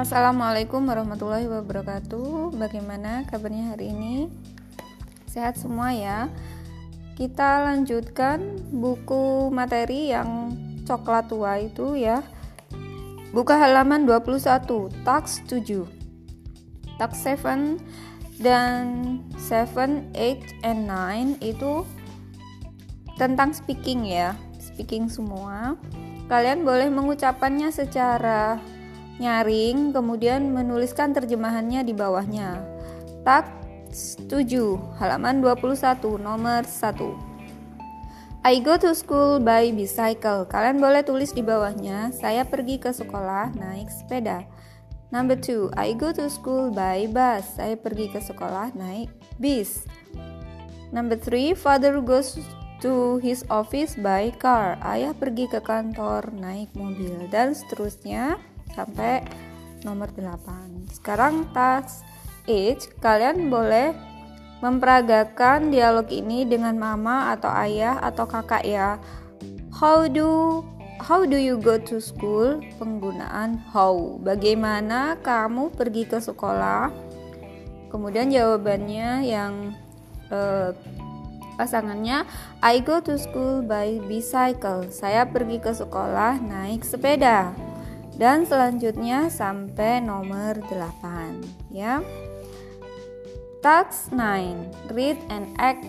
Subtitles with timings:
[0.00, 2.56] Assalamualaikum warahmatullahi wabarakatuh.
[2.56, 4.32] Bagaimana kabarnya hari ini?
[5.28, 6.32] Sehat semua ya.
[7.20, 10.56] Kita lanjutkan buku materi yang
[10.88, 12.24] coklat tua itu ya.
[13.36, 15.84] Buka halaman 21, tax 7.
[16.96, 17.76] Tax 7
[18.40, 19.68] dan 7,
[20.16, 21.84] 8 and 9 itu
[23.20, 24.32] tentang speaking ya.
[24.56, 25.76] Speaking semua.
[26.32, 28.56] Kalian boleh mengucapkannya secara
[29.20, 32.64] nyaring, kemudian menuliskan terjemahannya di bawahnya.
[33.22, 33.46] Tak
[33.92, 34.32] 7,
[34.96, 37.30] halaman 21, nomor 1.
[38.40, 40.48] I go to school by bicycle.
[40.48, 44.48] Kalian boleh tulis di bawahnya, saya pergi ke sekolah naik sepeda.
[45.12, 47.60] Number 2, I go to school by bus.
[47.60, 49.84] Saya pergi ke sekolah naik bis.
[50.94, 52.40] Number 3, father goes
[52.80, 54.80] to his office by car.
[54.80, 58.40] Ayah pergi ke kantor naik mobil dan seterusnya
[58.74, 59.24] sampai
[59.84, 60.92] nomor 8.
[60.92, 62.04] Sekarang task
[62.44, 63.96] age, kalian boleh
[64.60, 69.00] memperagakan dialog ini dengan mama atau ayah atau kakak ya.
[69.72, 70.60] How do
[71.00, 72.60] how do you go to school?
[72.76, 74.20] Penggunaan how.
[74.20, 76.92] Bagaimana kamu pergi ke sekolah?
[77.88, 79.74] Kemudian jawabannya yang
[80.28, 80.76] uh,
[81.56, 82.28] pasangannya
[82.60, 84.92] I go to school by bicycle.
[84.92, 87.69] Saya pergi ke sekolah naik sepeda
[88.20, 92.04] dan selanjutnya sampai nomor 8 ya.
[93.64, 95.88] Task 9 Read and act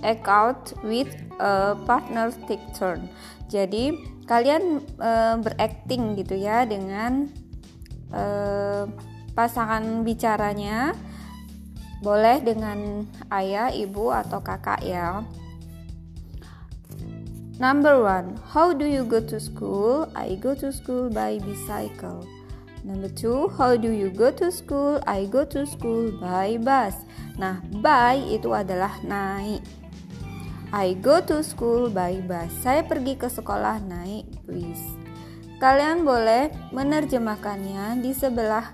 [0.00, 3.04] act out with a partner take turn.
[3.52, 3.92] Jadi
[4.24, 5.12] kalian e,
[5.44, 7.28] berakting gitu ya dengan
[8.08, 8.24] e,
[9.36, 10.96] pasangan bicaranya
[12.00, 15.20] boleh dengan ayah, ibu atau kakak ya.
[17.60, 20.08] Number one, how do you go to school?
[20.16, 22.24] I go to school by bicycle.
[22.88, 24.96] Number two, how do you go to school?
[25.04, 26.96] I go to school by bus.
[27.36, 29.60] Nah, by itu adalah naik.
[30.72, 32.48] I go to school by bus.
[32.64, 34.80] Saya pergi ke sekolah naik bis.
[35.60, 38.72] Kalian boleh menerjemahkannya di sebelah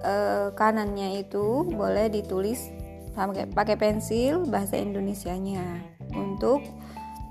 [0.00, 2.72] uh, kanannya itu boleh ditulis
[3.12, 5.84] pakai pakai pensil bahasa Indonesianya
[6.16, 6.64] untuk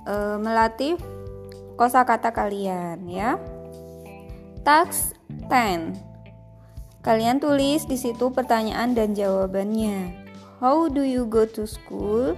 [0.07, 0.95] uh, melatih
[1.75, 3.35] kosakata kalian ya.
[4.63, 5.13] Task
[5.51, 5.95] 10.
[7.03, 10.27] Kalian tulis di situ pertanyaan dan jawabannya.
[10.59, 12.33] How do you go to school?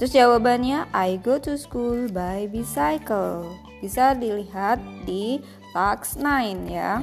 [0.00, 3.46] Terus jawabannya I go to school by bicycle.
[3.78, 5.38] Bisa dilihat di
[5.70, 6.98] task 9 ya.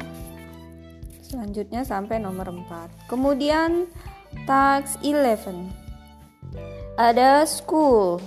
[1.24, 3.08] Selanjutnya sampai nomor 4.
[3.08, 3.88] Kemudian
[4.44, 5.72] task 11.
[7.00, 8.20] Ada school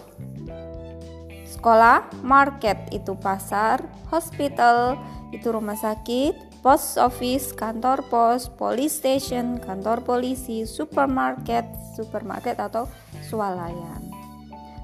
[1.62, 4.98] sekolah, market itu pasar, hospital
[5.30, 11.62] itu rumah sakit, post office, kantor pos, police station, kantor polisi, supermarket,
[11.94, 12.90] supermarket atau
[13.30, 14.10] swalayan.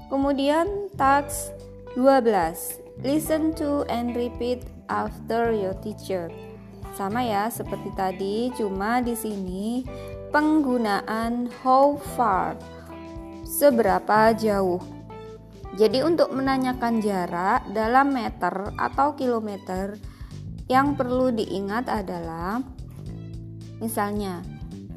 [0.07, 1.51] Kemudian task
[1.99, 3.03] 12.
[3.03, 6.31] Listen to and repeat after your teacher.
[6.95, 9.83] Sama ya seperti tadi, cuma di sini
[10.31, 12.55] penggunaan how far.
[13.43, 14.98] Seberapa jauh?
[15.77, 19.99] Jadi untuk menanyakan jarak dalam meter atau kilometer
[20.65, 22.61] yang perlu diingat adalah
[23.81, 24.41] misalnya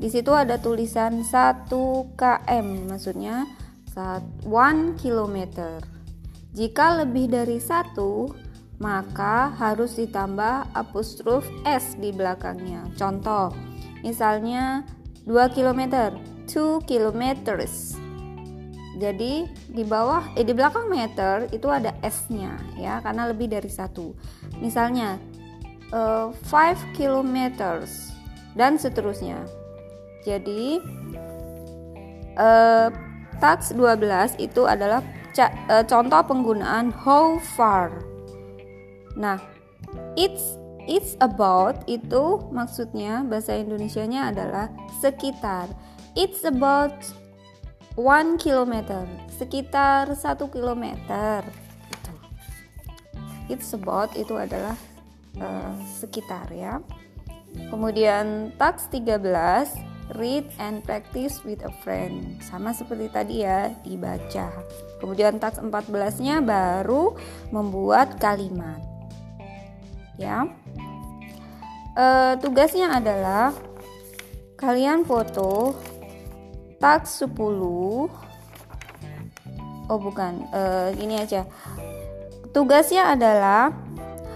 [0.02, 1.70] di situ ada tulisan 1
[2.18, 3.46] km maksudnya
[3.92, 4.42] 1
[4.98, 5.36] km.
[6.52, 8.28] Jika lebih dari satu
[8.82, 12.90] maka harus ditambah apostrof s di belakangnya.
[12.98, 13.54] Contoh,
[14.02, 14.82] misalnya
[15.22, 16.10] 2 km,
[16.50, 18.01] 2 kilometers.
[19.00, 24.12] Jadi di bawah eh di belakang meter itu ada s-nya ya karena lebih dari satu.
[24.60, 25.16] Misalnya
[25.96, 28.12] uh, eh, 5 kilometers
[28.52, 29.40] dan seterusnya.
[30.28, 30.76] Jadi
[32.36, 32.88] uh,
[33.40, 35.00] tax 12 itu adalah
[35.40, 38.04] uh, contoh penggunaan how far.
[39.16, 39.40] Nah,
[40.16, 44.68] it's it's about itu maksudnya bahasa Indonesianya adalah
[45.00, 45.68] sekitar.
[46.12, 46.92] It's about
[47.98, 49.04] one kilometer
[49.36, 51.44] sekitar satu kilometer.
[51.92, 52.12] Itu.
[53.52, 54.76] It's about itu adalah
[55.36, 56.80] uh, sekitar ya.
[57.68, 59.20] Kemudian tax 13
[60.16, 62.40] read and practice with a friend.
[62.40, 64.48] Sama seperti tadi ya dibaca.
[65.00, 67.16] Kemudian tax 14 nya baru
[67.52, 68.80] membuat kalimat.
[70.16, 70.48] Ya.
[71.92, 73.52] Uh, tugasnya adalah
[74.56, 75.76] kalian foto
[76.82, 77.30] tak 10
[79.86, 81.46] oh bukan uh, ini aja
[82.52, 83.72] tugasnya adalah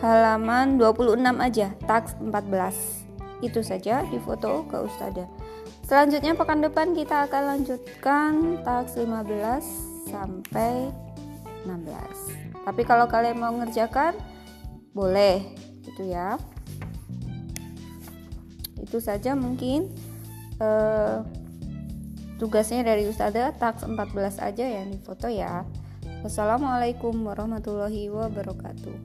[0.01, 3.45] halaman 26 aja, taks 14.
[3.45, 5.29] Itu saja di foto ke Ustazah.
[5.87, 8.33] Selanjutnya pekan depan kita akan lanjutkan
[8.67, 10.91] taks 15 sampai
[11.65, 12.67] 16.
[12.67, 14.19] Tapi kalau kalian mau ngerjakan
[14.91, 15.47] boleh
[15.87, 16.41] gitu ya.
[18.83, 19.95] Itu saja mungkin
[20.59, 21.17] eh,
[22.37, 25.65] tugasnya dari Ustazah taks 14 aja yang di foto ya.
[26.25, 28.97] Wassalamualaikum warahmatullahi wabarakatuh.